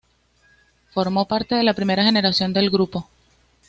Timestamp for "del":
2.53-2.71